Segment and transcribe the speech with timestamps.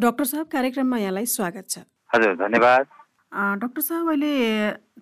[0.00, 1.78] Doctor साहब कार्यक्रममा यहाँलाई स्वागत छ।
[2.14, 2.86] हजुर धन्यवाद।
[3.58, 4.30] डाक्टर साहब अहिले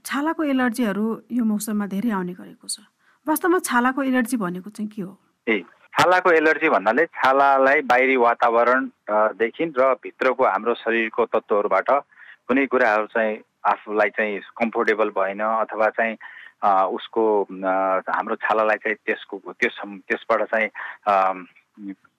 [0.01, 1.05] छालाको एलर्जीहरू
[1.37, 2.81] यो मौसममा धेरै आउने गरेको छ।
[3.27, 5.13] वास्तवमा छालाको एलर्जी भनेको चाहिँ के हो?
[5.49, 5.61] ए
[5.93, 11.91] छालाको एलर्जी भन्नाले छालालाई बाहिरी वातावरणदेखि र भित्रको हाम्रो शरीरको तत्त्वहरूबाट
[12.49, 13.37] कुनै कुराहरू चाहिँ
[13.69, 16.17] आफूलाई चाहिँ कम्फोर्टेबल भएन अथवा चाहिँ
[16.97, 17.23] उसको
[17.53, 19.77] हाम्रो छालालाई चाहिँ त्यसको त्यस
[20.09, 20.69] त्यसबाट चाहिँ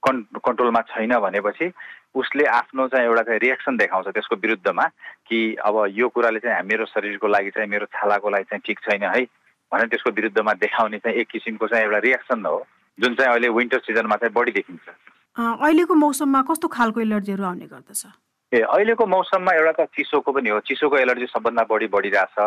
[0.04, 1.72] कन् कन्ट्रोलमा छैन भनेपछि
[2.16, 4.86] उसले आफ्नो चाहिँ एउटा चाहिँ रियाक्सन देखाउँछ त्यसको विरुद्धमा
[5.28, 9.04] कि अब यो कुराले चाहिँ मेरो शरीरको लागि चाहिँ मेरो छालाको लागि चाहिँ ठिक छैन
[9.04, 9.24] है
[9.72, 12.66] भनेर त्यसको विरुद्धमा देखाउने चाहिँ एक किसिमको चाहिँ एउटा रियाक्सन हो
[12.98, 14.90] जुन चाहिँ अहिले विन्टर सिजनमा चाहिँ बढी देखिन्छ।
[15.38, 18.06] अहिलेको मौसममा कस्तो खालको एलर्जीहरू आउने गर्दछ?
[18.52, 22.38] ए अहिलेको मौसममा एउटा त चिसोको पनि हो चिसोको एलर्जी सबभन्दा बढी बढिरहेछ।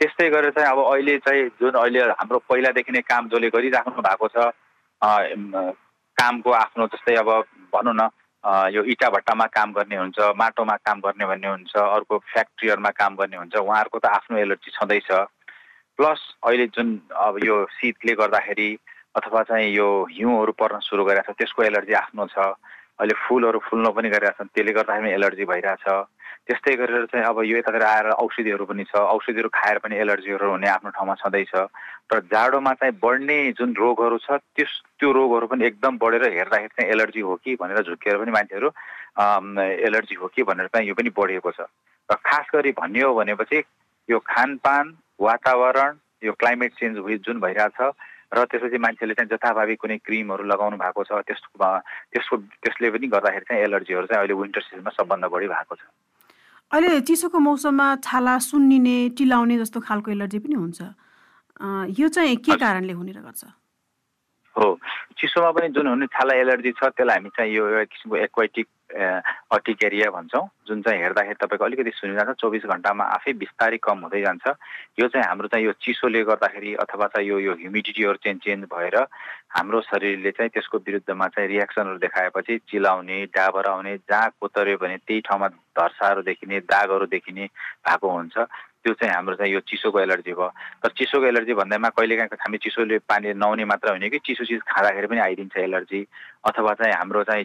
[0.00, 4.28] त्यस्तै गरेर चाहिँ अब अहिले चाहिँ जुन अहिले हाम्रो पहिलादेखि नै काम जसले गरिराख्नु भएको
[4.28, 4.52] छ
[6.18, 7.30] कामको आफ्नो जस्तै अब
[7.74, 8.08] भनौँ न
[8.74, 13.36] यो इटा भट्टामा काम गर्ने हुन्छ माटोमा काम गर्ने भन्ने हुन्छ अर्को फ्याक्ट्रीहरूमा काम गर्ने
[13.36, 15.10] हुन्छ उहाँहरूको त आफ्नो एलर्जी छँदैछ।
[15.98, 18.70] प्लस अहिले जुन अब यो शीतले गर्दाखेरि
[19.18, 22.54] अथवा चाहिँ यो हिउँहरू पर्न सुरु गरिरहेको छ त्यसको एलर्जी आफ्नो छ।
[22.98, 25.86] अहिले फुलहरू फुल्न पनि गरिरहेको छ त्यसले गर्दाखेरि एलर्जी भइरहेछ।
[26.48, 30.68] त्यस्तै गरेर चाहिँ अब यो यतातिर आएर औषधिहरू पनि छ। औषधिहरू खाएर पनि एलर्जीहरू हुने
[30.68, 31.52] आफ्नो ठाउँमा छँदैछ।
[32.08, 36.90] तर जाडोमा चाहिँ बढ्ने जुन रोगहरू छ त्यस त्यो रोगहरू पनि एकदम बढेर हेर्दाखेरि चाहिँ
[36.90, 38.68] एलर्जी हो कि भनेर झुकेर पनि मान्छेहरू
[39.86, 41.68] एलर्जी हो कि भनेर चाहिँ यो पनि बढेको छ।
[42.08, 43.62] र खास गरी भन्ने हो भनेपछि
[44.08, 46.96] यो खानपान वातावरण यो क्लाइमेट चेन्ज
[47.28, 47.78] जुन भइरहेछ
[48.28, 51.56] र त्यसपछि मान्छेले चाहिँ जथाभावी कुनै क्रिमहरू लगाउनु भएको छ त्यसको
[52.12, 55.80] त्यसको त्यसले पनि गर्दाखेरि चाहिँ एलर्जीहरू चाहिँ अहिले विन्टर सिजनमा सबभन्दा बढी भएको छ।
[56.72, 60.80] अहिले चिसोको मौसममा छाला सुन्निने टिलाउने जस्तो खालको एलर्जी पनि हुन्छ।
[62.00, 63.44] यो चाहिँ के कारणले हुने गर्छ?
[64.56, 64.66] हो
[65.18, 70.10] चिसोमा पनि जुन हुने छाला एलर्जी छ त्यसलाई हामी चाहिँ यो एउटा किसिमको एक्वाइटिक अर्टिकेरिया
[70.10, 74.46] भन्छौँ जुन चाहिँ हेर्दाखेरि तपाईँको अलिकति सुनिरहन्छ चौबिस घन्टामा आफै बिस्तारै कम हुँदै जान्छ।
[75.00, 78.96] यो चाहिँ हाम्रो चाहिँ यो चिसोले गर्दाखेरि अथवा चाहिँ यो यो ह्युमिडिटीहरू चाहिँ चेन्ज भएर
[79.56, 85.20] हाम्रो शरीरले चाहिँ त्यसको विरुद्धमा चाहिँ रियाक्सनहरू देखाएपछि चिलाउने डाबर आउने जहाँ कोतर्यो भने त्यही
[85.28, 87.44] ठाउँमा धर्साहरू देखिने दागहरू देखिने
[87.84, 88.36] भएको हुन्छ।
[88.78, 90.48] त्यो चाहिँ हाम्रो चाहिँ यो चिसोको एलर्जी भयो।
[90.82, 95.06] तर चिसोको एलर्जी भन्दैमा कहिलेकाहीँ हामी चिसोले पानी नहुने मात्र होइन कि चिसो चिज खाँदाखेरि
[95.06, 96.00] पनि आइदिन्छ एलर्जी।
[96.48, 97.44] अथवा चाहिँ हाम्रो चाहिँ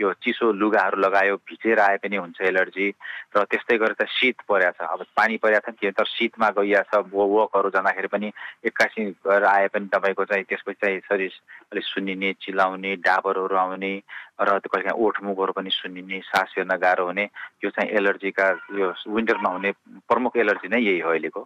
[0.00, 2.88] यो चिसो लुगाहरू लगायो भिजेर आए पनि हुन्छ एलर्जी
[3.36, 7.18] र त्यस्तै गरेर त शीत परेको छ। अब पानी परेको छ तर शीतमा गइरहेको छ
[7.34, 8.28] वकहरू जाँदाखेरि पनि
[8.70, 11.32] एक्कासी गरेर आए पनि तपाईँको चाहिँ त्यसपछि चाहिँ शरीर
[11.72, 13.92] अलिक सुन्निने चिलाउने डाबरहरू आउने
[14.38, 17.24] र कहिले ओठमुखहरू पनि सुन्निने सास फेर्न गाह्रो हुने
[17.64, 18.46] यो चाहिँ एलर्जीका
[18.78, 19.70] यो विन्टरमा हुने
[20.06, 21.42] प्रमुख एलर्जी नै यही हो अहिलेको।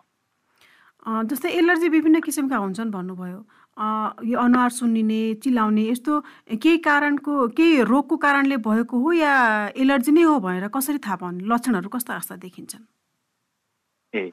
[1.31, 3.39] जस्तै एलर्जी विभिन्न किसिमका हुन्छन् भन्नुभयो।
[3.73, 6.19] यो अनुहार सुन्निने चिलाउने यस्तो
[6.61, 9.35] केही कारणको केही रोगको कारणले भएको हो या
[9.77, 11.45] एलर्जी नै हो भनेर कसरी थाहा पाउने?
[11.49, 12.85] लक्षणहरू कस्ता कस्ता देखिन्छन्?
[14.15, 14.31] ए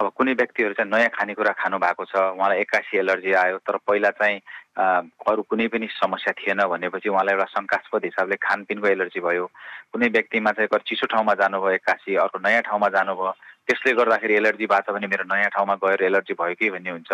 [0.00, 4.10] अब कुनै व्यक्तिहरू चाहिँ नयाँ खानेकुरा खानु भएको छ उहाँलाई एक्कासी एलर्जी आयो तर पहिला
[4.20, 4.40] चाहिँ
[4.76, 9.46] अरू कुनै पनि समस्या थिएन भनेपछि उहाँलाई एउटा शङ्कास्पद हिसाबले खानपिनको एलर्जी भयो।
[9.92, 13.32] कुनै व्यक्तिमा चाहिँ चिसो ठाउँमा जानुभयो एक्कासी अर्को नयाँ ठाउँमा जानुभयो
[13.68, 17.12] त्यसले गर्दाखेरि एलर्जी भएको छ भने मेरो नयाँ ठाउँमा गएर एलर्जी भयो कि भन्ने हुन्छ।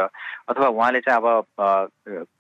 [0.49, 1.27] अथवा उहाँले चाहिँ अब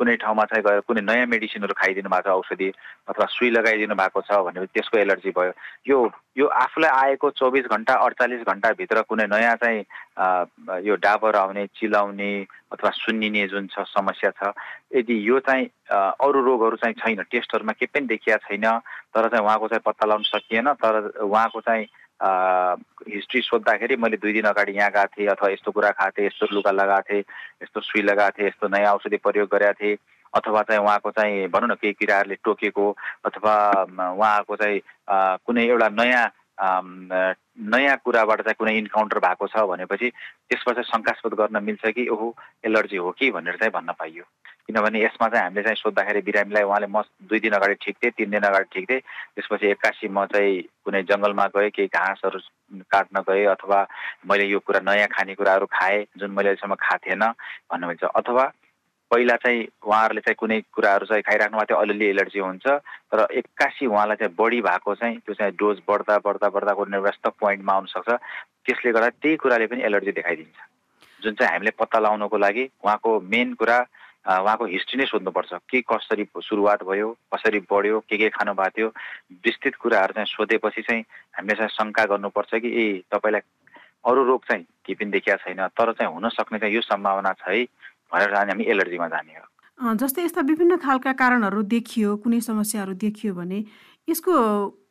[0.00, 2.68] कुनै ठाउँमा चाहिँ गएर कुनै नयाँ मेडिसिनहरू खाइदिनु भएको छ औषधि
[3.08, 5.52] अथवा सुई लगाइदिनु भएको छ भनेपछि त्यसको एलर्जी भयो।
[5.86, 5.98] यो
[6.38, 9.84] यो आफूलाई आएको चौबिस घन्टा अडचालिस घन्टाभित्र कुनै नयाँ चाहिँ
[10.88, 12.32] यो डाबर आउने चिलाउने
[12.72, 14.52] अथवा सुन्निने जुन छ समस्या छ
[14.96, 18.66] यदि यो चाहिँ अरू रोगहरू चाहिँ छैन टेस्टहरूमा केही पनि देखिया छैन
[19.12, 21.86] तर चाहिँ उहाँको चाहिँ पत्ता लगाउन सकिएन तर उहाँको चाहिँ
[22.22, 26.46] हिस्ट्री सोद्धाखेरि मैले दुई दिन अगाडि यहाँ गएको थिएँ अथवा यस्तो कुरा खाएको थिएँ यस्तो
[26.52, 27.24] लुगा लगाएको थिएँ
[27.62, 29.96] यस्तो सुई लगाएको थिएँ यस्तो नयाँ औषधि प्रयोग गरेका थिएँ
[30.34, 32.90] अथवा चाहिँ उहाँको चाहिँ भनौँ न केही किराहरूले टोकेको
[33.24, 33.54] अथवा
[34.12, 34.80] उहाँको चाहिँ
[35.46, 36.26] कुनै एउटा नयाँ
[37.70, 40.10] नयाँ कुराबाट चाहिँ कुनै इन्काउन्टर भएको छ भनेपछि
[40.50, 42.34] त्यसमा चाहिँ शङ्कास्पद गर्न मिल्छ कि ओहो
[42.64, 44.24] एलर्जी हो कि भनेर चाहिँ भन्न पाइयो।
[44.68, 48.30] किनभने यसमा चाहिँ हामीले चाहिँ सोद्धाखेरि बिरामीलाई उहाँले म दुई दिन अगाडि ठिक थिएँ तिन
[48.30, 52.38] दिन अगाडि ठिक थिएँ त्यसपछि एक्कासी म चाहिँ कुनै जङ्गलमा गएँ केही घाँसहरू
[52.84, 53.78] काट्न गएँ अथवा
[54.28, 57.24] मैले यो कुरा नयाँ खानेकुराहरू खाएँ जुन मैले अहिलेसम्म खाएको थिएन
[57.72, 58.44] भन्नुहुन्छ। अथवा
[59.10, 62.66] पहिला चाहिँ उहाँहरूले चाहिँ कुनै कुराहरू चाहिँ खाइराख्नु भएको थियो अलिअलि एलर्जी हुन्छ
[63.08, 67.24] तर एक्कासी उहाँलाई चाहिँ बढी भएको चाहिँ त्यो चाहिँ डोज बढ्दा बढ्दा बढ्दा कुनै व्यस्त
[67.40, 68.08] पोइन्टमा आउनसक्छ
[68.68, 70.58] त्यसले गर्दा त्यही कुराले पनि एलर्जी देखाइदिन्छ।
[71.24, 73.78] जुन चाहिँ हामीले पत्ता लगाउनको लागि उहाँको मेन कुरा
[74.28, 78.88] उहाँको हिस्ट्री नै सोध्नुपर्छ। के कसरी सुरुवात भयो कसरी बढ्यो के के खानु भएको थियो?
[79.44, 81.02] विस्तृत कुराहरू चाहिँ सोधेपछि चाहिँ
[81.36, 83.42] हामीले चाहिँ शङ्का गर्नुपर्छ कि ए तपाईँलाई
[84.04, 87.48] अरू रोग चाहिँ केही पनि देखिया छैन तर चाहिँ हुन सक्ने चाहिँ यो सम्भावना छ
[87.48, 87.64] है
[88.12, 93.34] भनेर जाने हामी एलर्जीमा जाने हो। जस्तै यस्ता विभिन्न खालका कारणहरू देखियो कुनै समस्याहरू देखियो
[93.34, 93.64] भने
[94.08, 94.34] यसको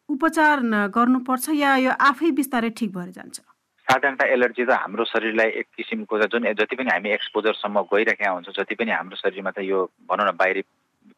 [0.09, 0.59] उपचार
[0.95, 3.39] गर्नुपर्छ या यो आफै बिस्तारै ठिक भएर जान्छ?
[3.87, 8.75] साधारणत एलर्जी त हाम्रो शरीरलाई एक किसिमको जुन जति पनि हामी एक्सपोजरसम्म गइरहेका हुन्छौँ जति
[8.75, 9.79] पनि हाम्रो शरीरमा चाहिँ यो
[10.11, 10.61] भनौँ न बाहिरी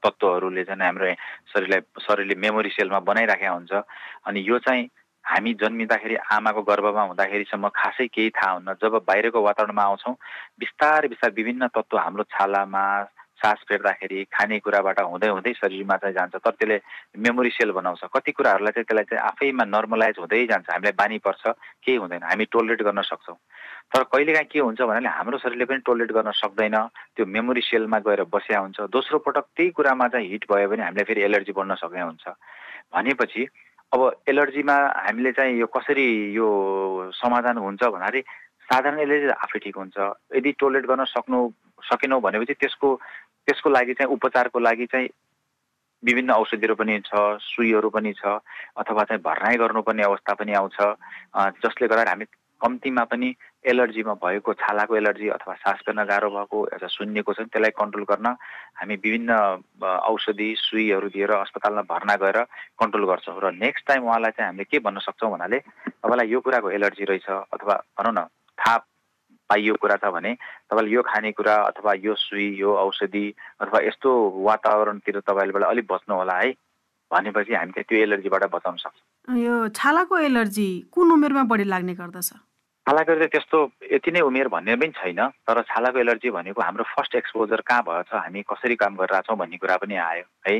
[0.05, 1.05] तत्त्वहरूले चाहिँ हाम्रो
[1.49, 3.73] शरीरलाई शरीरले मेमोरी सेलमा बनाइराखेका हुन्छ।
[4.29, 4.85] अनि यो चाहिँ
[5.25, 10.13] हामी जन्मिँदाखेरि आमाको गर्भमा हुँदाखेरिसम्म खासै केही थाहा हुन्न। जब बाहिरको वातावरणमा आउँछौँ
[10.61, 12.85] बिस्तारै बिस्तारै विभिन्न तत्त्व हाम्रो छालामा
[13.39, 16.77] सास फेर्दाखेरि खानेकुराबाट हुँदै हुँदै शरीरमा चाहिँ जान्छ। तर त्यसले
[17.17, 21.43] मेमोरी सेल बनाउँछ। कति कुराहरूलाई चाहिँ त्यसलाई चाहिँ आफैमा नर्मलाइज हुँदै जान्छ। हामीलाई बानी पर्छ।
[21.83, 23.37] केही हुँदैन। हामी टोलरेट गर्न सक्छौँ।
[23.89, 26.75] तर कहिलेकाहीँ के हुन्छ भन्नाले हाम्रो शरीरले पनि टोलरेट गर्न सक्दैन।
[27.15, 31.07] त्यो मेमोरी सेलमा गएर बसिया हुन्छ। दोस्रो पटक त्यही कुरामा चाहिँ हिट भयो भने हामीलाई
[31.09, 32.25] फेरि एलर्जी बढ्न सक्ने हुन्छ।
[32.93, 33.47] भनेपछि
[33.93, 34.75] अब एलर्जीमा
[35.05, 36.05] हामीले चाहिँ यो कसरी
[36.37, 36.47] यो
[37.15, 38.21] समाधान हुन्छ भन्दाखेरि
[38.69, 39.97] साधारण एलर्जी आफै ठिक हुन्छ।
[40.37, 41.39] यदि टोइलेट गर्न सक्नु
[41.89, 42.95] सकेनौँ भनेपछि त्यसको
[43.47, 45.09] त्यसको लागि चाहिँ उपचारको लागि चाहिँ
[46.03, 47.11] विभिन्न औषधिहरू पनि छ
[47.43, 48.39] सुईहरू पनि छ
[48.77, 50.77] अथवा चाहिँ भर्नाइ गर्नुपर्ने अवस्था पनि आउँछ।
[51.65, 52.25] जसले गर्दा हामी
[52.61, 53.27] कम्तीमा पनि
[53.71, 58.27] एलर्जीमा भएको छालाको एलर्जी अथवा सास फेर्न गाह्रो भएको एउटा सुन्नेको छ त्यसलाई कन्ट्रोल गर्न
[58.79, 59.31] हामी विभिन्न
[59.83, 62.43] औषधि सुईहरू दिएर अस्पतालमा भर्ना गएर
[62.79, 66.71] कन्ट्रोल गर्छौँ। र नेक्स्ट टाइम उहाँलाई चाहिँ हामीले के भन्न सक्छौँ भन्नाले तपाईँलाई यो कुराको
[66.71, 68.27] एलर्जी रहेछ अथवा भनौँ न
[68.59, 68.77] थाहा
[69.49, 70.33] पाइयो कुरा छ भने
[70.69, 73.25] तपाईँले यो खानेकुरा अथवा यो सुई यो औषधि
[73.61, 74.09] अथवा यस्तो
[74.45, 76.53] वातावरणतिर तपाईँले अलिक बस्नु होला है।
[77.11, 82.29] भनेपछि हामी चाहिँ त्यो एलर्जीबाट बचाउन सक्छौँ। यो छालाको एलर्जी कुन उमेरमा बढी लाग्ने गर्दछ?
[82.85, 83.57] छालाको एलर्जी त्यस्तो
[83.93, 88.13] यति नै उमेर भन्ने पनि छैन तर छालाको एलर्जी भनेको हाम्रो फर्स्ट एक्सपोजर कहाँ भएछ
[88.13, 90.59] हामी कसरी काम गरिरहेछौँ भन्ने कुरा पनि आयो है।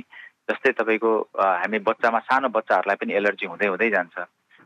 [0.49, 4.17] जस्तै तपाईँको हामी बच्चामा सानो बच्चाहरूलाई पनि एलर्जी हुँदै हुँदै जान्छ।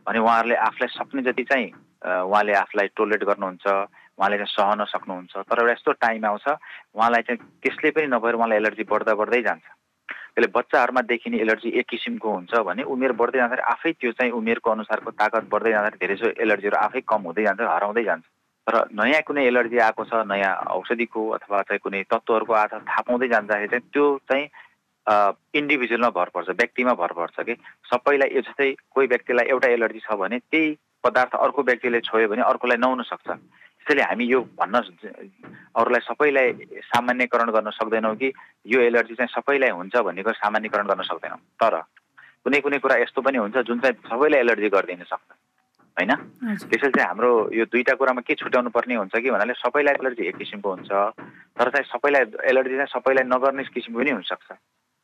[0.07, 1.67] भने उहाँहरूले आफूलाई सक्ने जति चाहिँ
[2.03, 3.67] उहाँले आफूलाई टोलरेट गर्नुहुन्छ
[4.19, 6.47] उहाँले चाहिँ सहन सक्नुहुन्छ। तर एउटा यस्तो टाइम आउँछ
[6.93, 9.65] उहाँलाई चाहिँ त्यसले पनि नभएर उहाँलाई एलर्जी बढ्दा बढ्दै जान्छ।
[10.33, 14.69] त्यसले बच्चाहरूमा देखिने एलर्जी एक किसिमको हुन्छ भने उमेर बढ्दै जाँदाखेरि आफै त्यो चाहिँ उमेरको
[14.71, 18.25] अनुसारको तागत बढ्दै जाँदाखेरि धेरै जसो एलर्जीहरू आफै कम हुँदै जान्छ हराउँदै जान्छ।
[18.67, 23.27] तर नयाँ कुनै एलर्जी आएको छ नयाँ औषधिको अथवा चाहिँ कुनै तत्त्वहरूको आधार थाहा पाउँदै
[23.27, 24.45] जाँदाखेरि चाहिँ त्यो चाहिँ
[25.53, 27.53] इन्डिभिजुअलमा भर पर्छ व्यक्तिमा भर पर्छ कि
[27.91, 30.69] सबैलाई जस्तै कोही व्यक्तिलाई एउटा एलर्जी छ भने त्यही
[31.03, 34.75] पदार्थ अर्को व्यक्तिले छोयो भने अर्कोलाई नहुन सक्छ। त्यसैले हामी यो भन्न
[35.75, 36.47] अरूलाई सबैलाई
[36.87, 38.31] सामान्यकरण गर्न सक्दैनौँ कि
[38.65, 41.75] यो एलर्जी चाहिँ सबैलाई हुन्छ भन्ने कुरो सामान्यकरण गर्न सक्दैनौँ। तर
[42.43, 45.29] कुनै कुनै कुरा यस्तो पनि हुन्छ जुन चाहिँ सबैलाई एलर्जी गरिदिन सक्छ।
[45.97, 46.11] होइन?
[46.71, 50.37] त्यसैले चाहिँ हाम्रो यो दुईवटा कुरामा के छुट्याउनु पर्ने हुन्छ कि भन्नाले सबैलाई एलर्जी एक
[50.37, 54.47] किसिमको हुन्छ तर चाहिँ सबैलाई एलर्जी चाहिँ सबैलाई नगर्ने किसिमको पनि हुनसक्छ।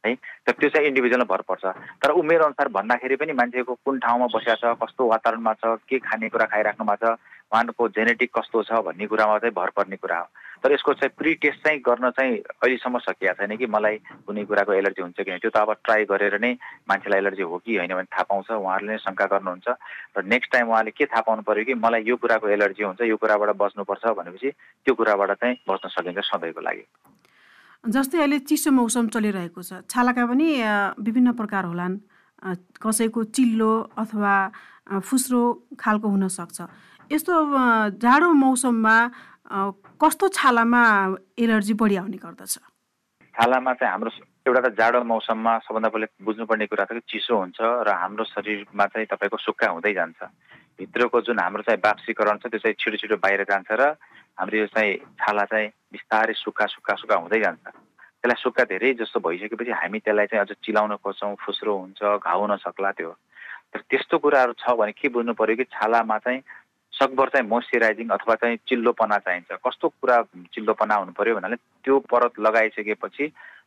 [0.06, 0.16] है?
[0.16, 1.66] तर त्यो चाहिँ इन्डिभिजुअलमा भर पर्छ।
[2.04, 6.46] तर उमेर अनुसार भन्दाखेरि पनि मान्छेको कुन ठाउँमा बसेको छ कस्तो वातावरणमा छ के खानेकुरा
[6.46, 7.20] खाइराख्नु भएको छ
[7.50, 10.28] उहाँको जेनेटिक कस्तो छ भन्ने कुरामा चाहिँ भर पर्ने कुरा हो।
[10.64, 13.98] तर यसको चाहिँ प्रि टेस्ट चाहिँ गर्न चाहिँ अहिलेसम्म सकिएको छैन कि मलाई
[14.28, 16.52] कुनै कुराको एलर्जी हुन्छ कि त्यो त अब ट्राई गरेर नै
[16.86, 20.68] मान्छेलाई एलर्जी हो कि होइन भने थाहा पाउँछ उहाँहरूले नै शङ्का गर्नुहुन्छ। र नेक्स्ट टाइम
[20.70, 24.50] उहाँले के थाहा पाउनु पऱ्यो कि मलाई यो कुराको एलर्जी हुन्छ यो कुराबाट बस्नुपर्छ भनेपछि
[24.86, 26.84] त्यो कुराबाट चाहिँ बस्न सकिन्छ सधैँको लागि।
[27.86, 30.48] जस्तै अहिले चिसो मौसम चलिरहेको छ। छालाका पनि
[31.00, 31.96] विभिन्न प्रकार होलान्।
[32.84, 34.34] कसैको चिल्लो अथवा
[35.00, 35.42] फुस्रो
[35.80, 36.58] खालको हुनसक्छ
[37.12, 37.34] यस्तो
[38.04, 38.96] जाडो मौसममा
[39.96, 40.84] कस्तो छालामा
[41.40, 42.54] एलर्जी बढी आउने गर्दछ?
[43.36, 44.12] छालामा चाहिँ हाम्रो
[44.48, 49.08] एउटा त जाडो मौसममा सबभन्दा पहिले बुझ्नुपर्ने कुरा त चिसो हुन्छ र हाम्रो शरीरमा चाहिँ
[49.08, 50.20] तपाईँको सुक्खा हुँदै जान्छ।
[50.80, 53.84] भित्रको जुन हाम्रो चाहिँ वापसीकरण छ त्यो चाहिँ छिटो छिटो बाहिर जान्छ र
[54.40, 59.20] हाम्रो यो चाहिँ छाला चाहिँ बिस्तारै सुक्खा सुक्खा सुक्खा हुँदै जान्छ। त्यसलाई सुक्खा धेरै जस्तो
[59.20, 63.12] भइसकेपछि हामी त्यसलाई चाहिँ अझ चिलाउन खोज्छौँ फुस्रो हुन्छ घाउ हुन सक्ला त्यो।
[63.76, 66.42] तर त्यस्तो कुराहरू छ भने के बुझ्नु पऱ्यो कि छालामा चाहिँ
[66.94, 70.18] सकभर चाहिँ मोइस्चराइजिङ अथवा चाहिँ चिल्लोपना चाहिन्छ। कस्तो कुरा
[70.56, 73.26] चिल्लोपना हुनु पऱ्यो भन्नाले त्यो परत लगाइसकेपछि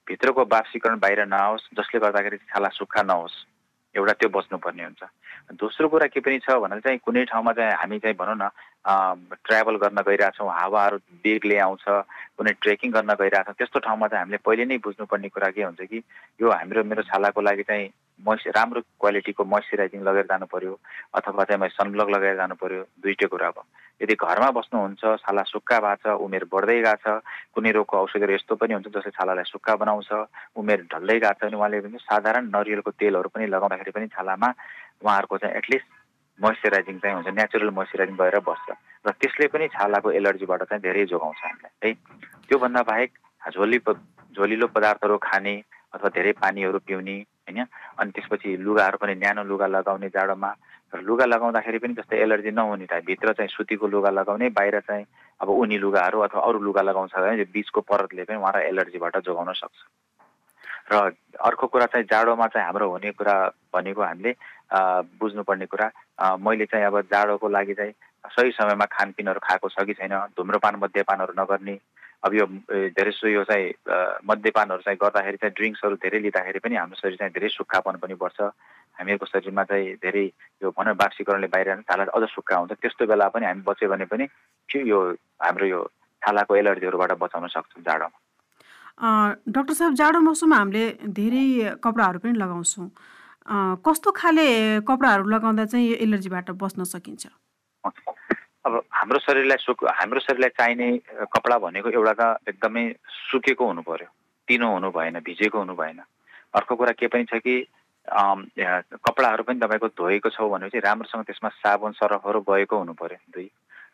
[0.08, 3.36] भित्रको वापसीकरण बाहिर नआओस् जसले गर्दाखेरि छाला सुक्खा नहोस्।
[3.96, 5.02] एउटा त्यो बस्नुपर्ने हुन्छ।
[5.52, 8.48] दोस्रो कुरा के पनि छ भन्नाले चाहिँ कुनै ठाउँमा चाहिँ हामी चाहिँ भनौँ न
[9.44, 11.84] ट्राभल गर्न गइरहेछौँ हावाहरू बेगले आउँछ
[12.38, 16.02] कुनै ट्रेकिङ गर्न गइरहेछौँ त्यस्तो ठाउँमा चाहिँ हामीले पहिले नै बुझ्नुपर्ने कुरा के हुन्छ कि
[16.40, 17.88] यो हाम्रो मेरो छालाको लागि चाहिँ
[18.22, 20.74] मोइस राम्रो क्वालिटीको मोइस्चराइजिङ लगेर जानु पऱ्यो
[21.14, 23.58] अथवा चाहिँ मैले सनब्लक लगाएर जानु पऱ्यो दुइटै कुरा अब।
[24.02, 27.22] यदि घरमा बस्नुहुन्छ छाला सुक्खा भएको छ उमेर बढ्दै गएको छ
[27.54, 30.10] कुनै रोगको औषधिहरू यस्तो पनि हुन्छ जसले छालालाई सुक्खा बनाउँछ
[30.56, 34.48] उमेर ढल्दै गएको छ भने उहाँले पनि साधारण नरियलको तेलहरू पनि लगाउँदाखेरि पनि छालामा
[35.02, 35.88] उहाँहरूको चाहिँ एटलिस्ट
[36.38, 38.68] मोइस्चराइजिङ चाहिँ हुन्छ नेचुरल मोइस्चराइजिङ भएर बस्छ।
[39.06, 41.94] र त्यसले पनि छालाको एलर्जीबाट चाहिँ धेरै जोगाउँछ हामीलाई है।
[42.48, 43.10] त्योभन्दा बाहेक
[43.50, 43.78] झोली
[44.34, 45.54] झोलिलो पदार्थहरू खाने
[45.94, 47.16] अथवा धेरै पानीहरू पिउने
[47.52, 47.66] होइन?
[47.98, 50.50] अनि त्यसपछि लुगाहरू पनि न्यानो लुगा लगाउने जाडोमा
[50.92, 55.04] र लुगा लगाउँदाखेरि पनि जस्तै एलर्जी नहुने टाइप भित्र चाहिँ सुतीको लुगा लगाउने बाहिर चाहिँ
[55.40, 59.78] अब उनी लुगाहरू अथवा अरू लुगा लगाउँछ भने बिचको परतले पनि उहाँलाई एलर्जीबाट जोगाउन सक्छ।
[60.92, 63.34] र अर्को कुरा चाहिँ जाडोमा चाहिँ हाम्रो हुने कुरा
[63.72, 64.32] भनेको हामीले
[65.16, 65.86] बुझ्नुपर्ने कुरा
[66.36, 67.92] मैले चाहिँ अब जाडोको लागि चाहिँ
[68.28, 71.74] सही समयमा खानपिनहरू खाएको छ कि छैन धुम्रपान मद्यपानहरू नगर्ने
[72.24, 72.46] अब यो
[72.94, 73.66] धेरै सो यो चाहिँ
[74.30, 78.40] मद्यपानहरू चाहिँ गर्दाखेरि चाहिँ ड्रिङ्क्सहरू धेरै लिँदाखेरि पनि हाम्रो शरीर चाहिँ धेरै सुक्खापन पनि बढ्छ
[78.98, 80.24] हामीहरूको शरीरमा चाहिँ धेरै
[80.62, 84.24] यो भनौँ बाक्सीकरणले बाहिर छाला अझ सुक्खा हुन्छ। त्यस्तो बेला पनि हामी बच्यो भने पनि
[84.92, 84.98] यो
[85.42, 85.80] हाम्रो यो
[86.22, 88.18] छालाको एलर्जीहरूबाट बचाउन सक्छौँ जाडोमा।
[89.50, 90.84] डक्टर साहब जाडो मौसममा हामीले
[91.18, 92.88] धेरै कपडाहरू पनि लगाउँछौँ।
[93.82, 94.46] कस्तो खाले
[94.86, 97.26] कपडाहरू लगाउँदा चाहिँ यो एलर्जीबाट बस्न सकिन्छ?
[98.64, 100.86] अब हाम्रो शरीरलाई सुक हाम्रो शरीरलाई चाहिने
[101.34, 102.84] कपडा भनेको एउटा त एकदमै
[103.30, 104.08] सुकेको हुनु पर्यो।
[104.48, 105.98] तिनो हुनु भएन भिजेको हुनु भएन।
[106.54, 107.54] अर्को कुरा के पनि छ कि
[109.02, 113.48] कपडाहरू पनि तपाईँको धोएको छौ भनेपछि राम्रोसँग त्यसमा साबुन सरफहरू गएको हुनु पर्यो दुई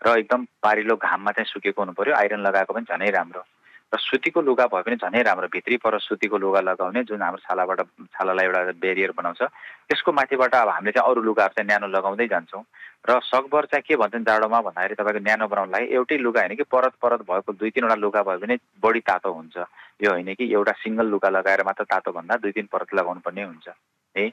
[0.04, 3.42] र एकदम पारिलो घाममा चाहिँ सुकेको हुनु पर्यो आइरन लगाएको पनि झनै राम्रो।
[3.92, 7.80] र सुतीको लुगा भयो भने झनै राम्रो भित्री पर सुतीको लुगा लगाउने जुन हाम्रो छालाबाट
[8.12, 9.42] छालालाई एउटा बेरियर बनाउँछ
[9.88, 12.62] त्यसको माथिबाट अब हामीले चाहिँ अरू लुगाहरू चाहिँ न्यानो लगाउँदै जान्छौँ।
[13.08, 16.92] र सकभर चाहिँ के भन्छन् जाडोमा भन्दाखेरि तपाईँको न्यानो बनाउनलाई एउटै लुगा होइन कि परत
[17.00, 19.56] परत भएको दुई तिनवटा लुगा भयो भने बढी तातो हुन्छ।
[20.04, 23.42] यो होइन कि एउटा सिङ्गल लुगा लगाएर मात्र तातो भन्दा दुई तिन परत लगाउनु पर्ने
[23.42, 23.68] हुन्छ।
[24.16, 24.26] है?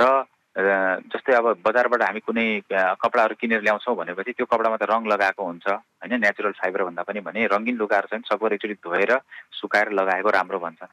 [0.00, 0.26] र
[0.58, 5.66] जस्तै अब बजारबाट हामी कुनै कपडाहरू किनेर ल्याउँछौँ भनेपछि त्यो कपडामा त रङ लगाएको हुन्छ
[5.70, 6.18] होइन?
[6.18, 9.12] नेचुरल फाइबर भन्दा पनि भने रङ्गिन लुगाहरू चाहिँ सबैले एकचोटि धोएर
[9.54, 10.90] सुकाएर लगाएको राम्रो भन्छन्।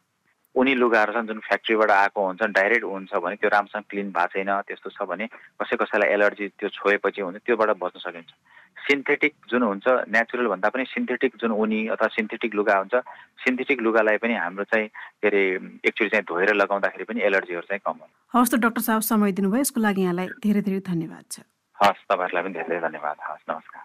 [0.55, 4.51] उनी लुगाहरू छन् जुन फ्याक्ट्रीबाट आएको हुन्छन् डाइरेक्ट हुन्छ भने त्यो राम्रोसँग क्लिन भएको छैन
[4.67, 5.25] त्यस्तो छ भने
[5.59, 8.31] कसै कसैलाई एलर्जी त्यो छोएपछि हुन्छ त्योबाट बच्न सकिन्छ।
[8.87, 12.95] सिन्थेटिक जुन हुन्छ नेचुरल भन्दा पनि सिन्थेटिक जुन उनी अथवा सिन्थेटिक लुगा हुन्छ
[13.43, 15.41] सिन्थेटिक लुगालाई पनि हाम्रो चाहिँ के अरे
[15.89, 19.61] एकचोटि चाहिँ धोएर लगाउँदाखेरि पनि एलर्जीहरू चाहिँ कम हुन्छ हवस् त डक्टर साहब समय दिनुभयो।
[19.61, 21.35] यसको लागि यहाँलाई धेरै धेरै धन्यवाद छ।
[21.79, 23.83] हस् तपाईँहरूलाई पनि धेरै धेरै धन्यवाद। हस् नमस्कार।